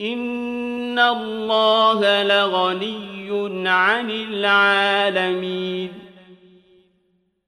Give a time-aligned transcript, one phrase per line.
[0.00, 5.92] إن الله لغني عن العالمين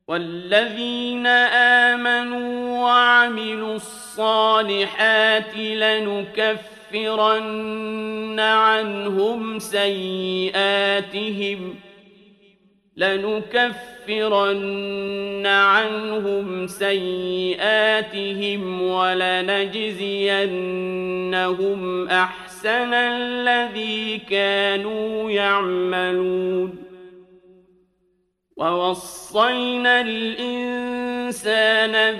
[0.09, 1.27] والذين
[1.87, 7.21] آمنوا وعملوا الصالحات لنكفرن
[8.41, 10.69] عنهم سيئاتهم
[12.99, 14.67] لنكفرن
[15.47, 18.03] عنهم سيئاتهم
[18.83, 19.69] ولنجزينهم
[22.09, 26.85] أحسن الذي كانوا يعملون.
[28.57, 31.15] ووصينا الإنسان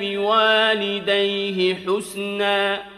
[0.01, 2.98] بوالديه حسناً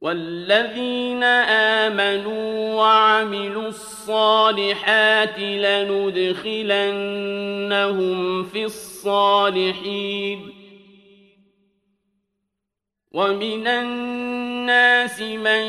[0.00, 1.22] والذين
[1.82, 6.54] آمنوا وعملوا الصالحات لندخلنهم
[8.44, 10.52] في الصالحين
[13.12, 15.62] ومن الناس من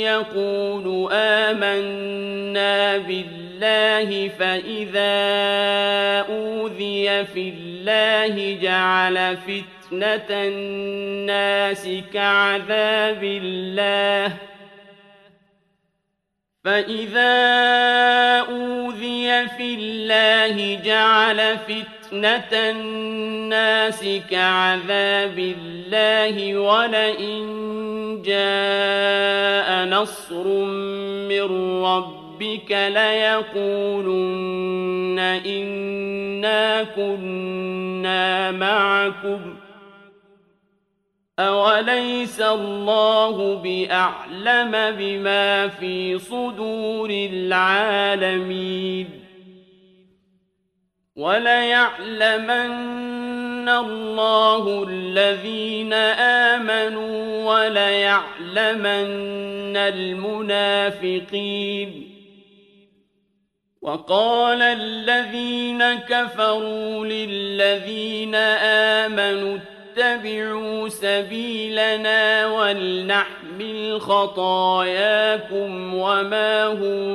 [0.00, 5.18] يقول آمنا بالله فإذا
[6.28, 14.32] أوذي في الله جعل فتنة فتنة الناس كعذاب الله.
[16.64, 17.34] فإذا
[18.48, 27.42] أوذي في الله جعل فتنة الناس كعذاب الله ولئن
[28.24, 30.46] جاء نصر
[31.28, 34.18] من ربك ليقولن
[35.46, 39.67] إنا كنا معكم ۖ.
[41.38, 49.08] أوليس الله بأعلم بما في صدور العالمين
[51.16, 52.88] وليعلمن
[53.68, 55.92] الله الذين
[56.52, 59.06] آمنوا وليعلمن
[60.56, 61.38] المنافقين
[63.82, 68.34] وقال الذين كفروا للذين
[69.04, 69.58] آمنوا
[69.98, 77.08] اتبعوا سبيلنا ولنحمل خطاياكم وما هم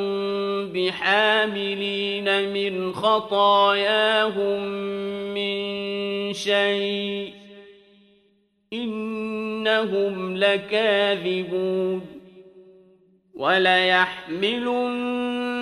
[0.73, 4.63] بحاملين من خطاياهم
[5.33, 5.63] من
[6.33, 7.33] شيء
[8.73, 12.01] إنهم لكاذبون
[13.35, 14.91] وليحملن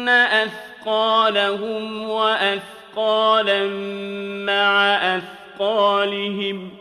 [0.09, 3.67] أثقالهم وأثقالا
[4.45, 6.80] مع أثقالهم ۖ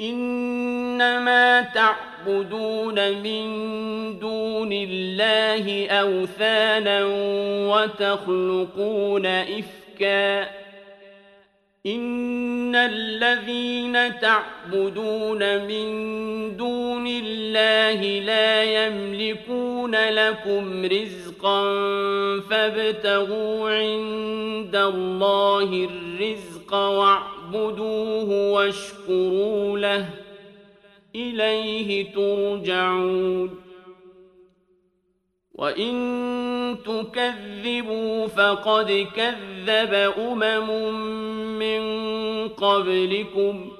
[0.00, 3.44] إنما تعبدون من
[4.18, 7.04] دون الله أوثانا
[7.68, 10.48] وتخلقون إفكاً.
[11.86, 15.86] إن الذين تعبدون من
[16.56, 21.62] دون الله لا يملكون لكم رزقا
[22.40, 26.74] فابتغوا عند الله الرزق
[27.54, 30.08] واعبدوه واشكروا له.
[31.16, 33.60] إليه ترجعون.
[35.54, 40.94] وإن تكذبوا فقد كذب أمم
[41.58, 41.82] من
[42.48, 43.70] قبلكم.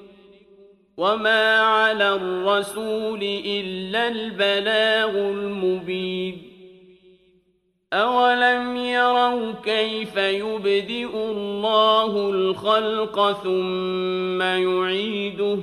[0.97, 6.48] وما على الرسول إلا البلاغ المبين.
[7.93, 15.59] أولم يروا كيف يبدئ الله الخلق ثم يعيده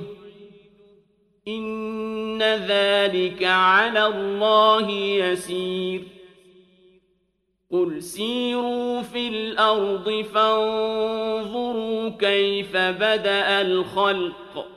[1.47, 6.01] إن ذلك على الله يسير
[7.71, 14.76] قل سيروا في الأرض فانظروا كيف بدأ الخلق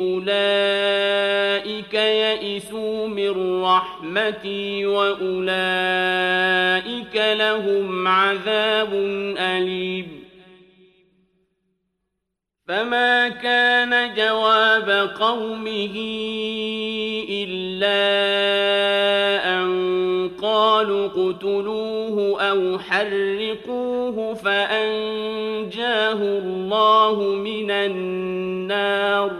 [0.00, 5.46] أولئك يئسوا من رحمتي وأولئك
[7.14, 8.94] لهم عذاب
[9.38, 10.24] أليم.
[12.68, 14.90] فما كان جواب
[15.20, 15.96] قومه
[17.30, 19.15] إلا
[20.86, 29.32] قالوا اقتلوه أو حرقوه فأنجاه الله من النار.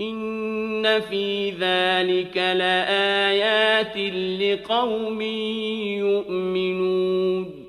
[0.00, 3.96] إن في ذلك لآيات
[4.40, 5.22] لقوم
[6.02, 7.64] يؤمنون.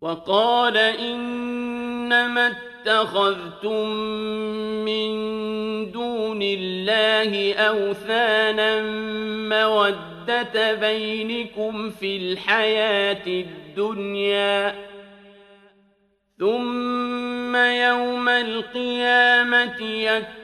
[0.00, 2.52] وقال إنما
[2.86, 3.88] اتخذتم
[4.84, 5.10] من
[5.90, 8.82] دون الله أوثانا
[9.48, 14.74] مودة بينكم في الحياة الدنيا
[16.38, 20.43] ثم يوم القيامة يكفر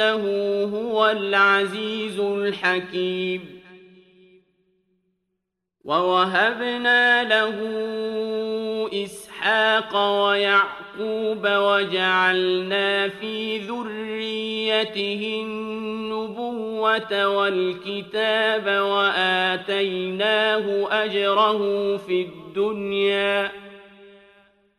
[0.00, 3.60] إنه هو العزيز الحكيم.
[5.84, 7.56] ووهبنا له
[9.04, 20.64] إسحاق ويعقوب وجعلنا في ذريته النبوة والكتاب وآتيناه
[21.04, 23.59] أجره في الدنيا.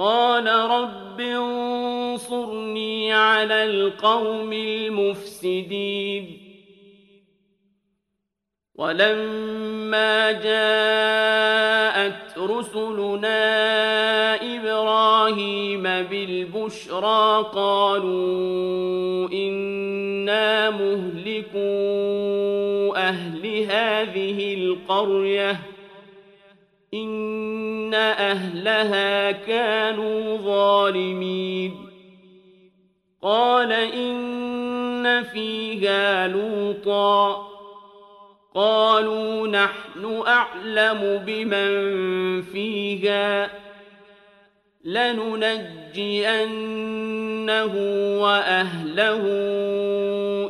[0.00, 6.38] قال رب انصرني على القوم المفسدين.
[8.74, 13.36] ولما جاءت رسلنا
[14.56, 21.60] إبراهيم بالبشرى قالوا إنا مهلكو
[22.96, 25.60] أهل هذه القرية.
[26.94, 31.86] إن أهلها كانوا ظالمين
[33.22, 37.48] قال إن فيها لوطا
[38.54, 43.50] قالوا نحن أعلم بمن فيها
[44.84, 46.14] لننجينه
[48.22, 49.20] وأهله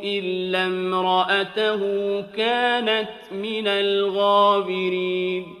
[0.03, 1.81] إلا امرأته
[2.21, 5.60] كانت من الغابرين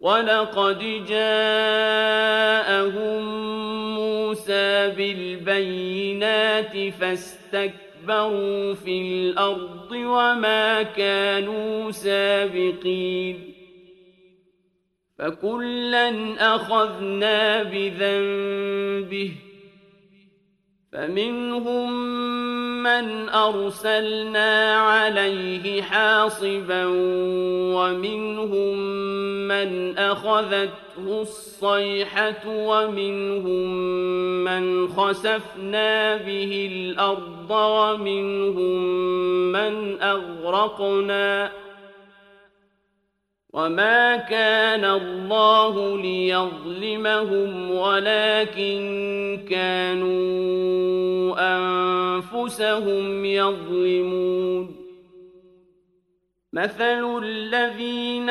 [0.00, 0.78] ولقد
[1.08, 1.98] جاءهم
[3.94, 13.54] موسى بالبينات فاستكبروا في الأرض وما كانوا سابقين
[15.18, 19.32] فكلا أخذنا بذنبه
[20.92, 21.92] فمنهم
[22.82, 26.84] من أرسلنا عليه حاصبا
[27.74, 28.78] ومنهم
[29.48, 33.74] من أخذته الصيحة ومنهم
[34.44, 38.78] من خسفنا به الأرض ومنهم
[39.52, 41.52] من أغرقنا
[43.52, 48.78] وما كان الله ليظلمهم ولكن
[49.50, 50.18] كانوا
[51.38, 54.76] أنفسهم يظلمون
[56.52, 58.30] مثل الذين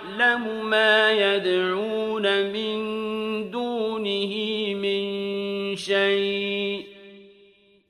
[0.63, 2.77] ما يدعون من
[3.51, 4.33] دونه
[4.75, 5.01] من
[5.75, 6.85] شيء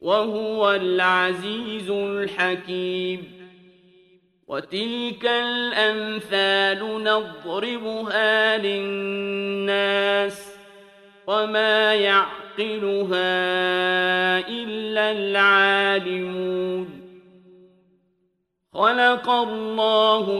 [0.02, 3.42] وهو العزيز الحكيم.
[4.48, 10.52] وتلك الأمثال نضربها للناس
[11.28, 13.28] وما يعقلها
[14.48, 17.02] إلا العالمون.
[18.74, 20.40] خلق الله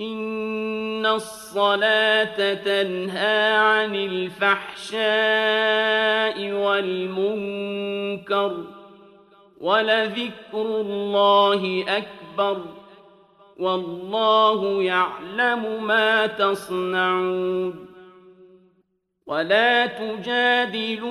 [0.00, 5.00] إن الصلاة تنهى عن الفحشاء
[6.52, 7.76] والمنكر
[9.60, 12.64] ولذكر الله أكبر
[13.58, 17.86] والله يعلم ما تصنعون
[19.26, 21.10] ولا تجادلوا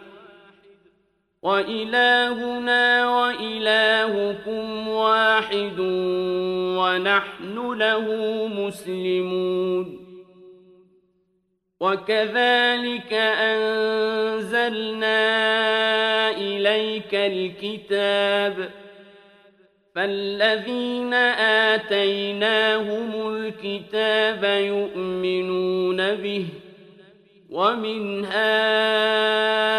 [1.43, 5.79] وإلهنا وإلهكم واحد
[6.79, 8.05] ونحن له
[8.47, 10.11] مسلمون.
[11.81, 13.13] وكذلك
[13.53, 15.19] أنزلنا
[16.29, 18.69] إليك الكتاب
[19.95, 21.13] فالذين
[21.73, 26.45] آتيناهم الكتاب يؤمنون به
[27.49, 29.71] ومن هؤلاء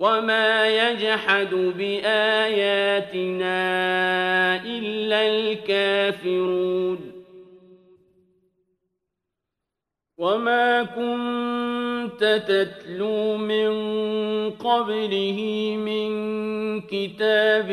[0.00, 3.56] وما يجحد بآياتنا
[4.64, 6.98] إلا الكافرون
[10.18, 13.70] وما كنت تتلو من
[14.50, 15.38] قبله
[15.76, 16.10] من
[16.80, 17.70] كتاب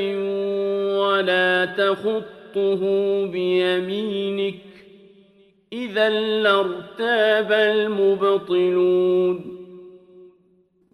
[0.99, 2.81] ولا تخطه
[3.25, 4.55] بيمينك
[5.73, 9.56] إذا لارتاب المبطلون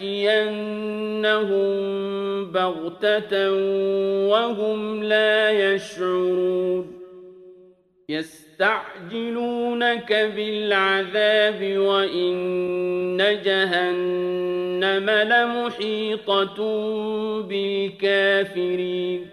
[0.00, 1.66] يأتينهم
[2.52, 3.52] بغتة
[4.28, 6.96] وهم لا يشعرون
[8.08, 16.56] يستعجلونك بالعذاب وإن جهنم لمحيطة
[17.40, 19.26] بالكافرين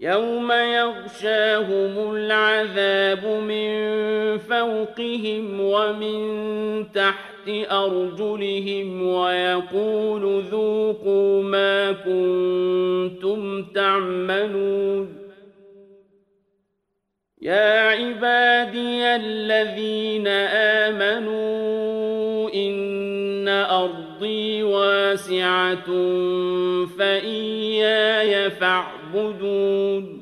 [0.00, 3.72] يوم يغشاهم العذاب من
[4.38, 15.22] فوقهم ومن تحت أرجلهم ويقول ذوقوا ما كنتم تعملون.
[17.42, 20.26] يا عبادي الذين
[20.88, 25.86] آمنوا إن أرضي واسعة
[26.98, 30.21] فإياي فاعبدون.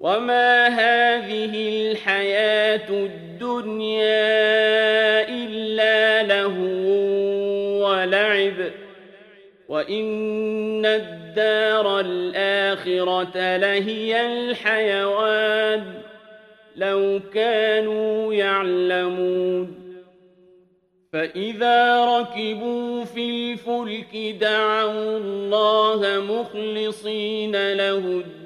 [0.00, 4.08] وما هذه الحياة الدنيا
[5.28, 6.58] إلا له
[7.82, 8.70] ولعب
[9.68, 16.02] وإن الدار الآخرة لهي الحيوان
[16.76, 19.74] لو كانوا يعلمون
[21.12, 28.37] فإذا ركبوا في الفلك دعوا الله مخلصين له الدين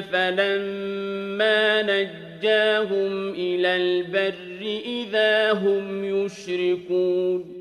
[0.00, 7.54] فلما نجاهم إلى البر إذا هم يشركون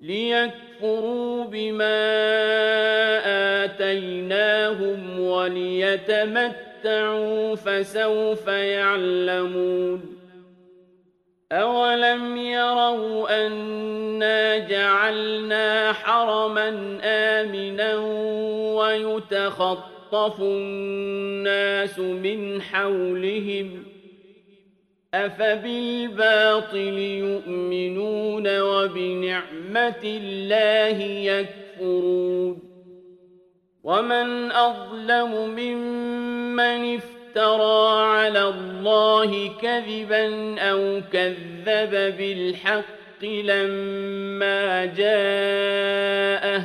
[0.00, 2.00] ليكفروا بما
[3.64, 6.64] آتيناهم وليتمتعوا
[7.54, 10.20] فسوف يعلمون
[11.52, 17.94] أولم يروا أنا جعلنا حرما آمنا
[20.12, 24.00] ويتخطف الناس من حولهم ۖ
[25.14, 32.58] أفبالباطل يؤمنون وبنعمة الله يكفرون
[33.84, 46.64] ومن أظلم ممن افترى على الله كذبا أو كذب بالحق لما جاءه